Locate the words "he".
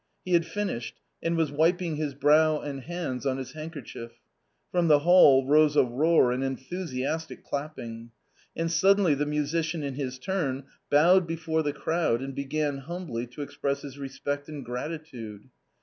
0.25-0.33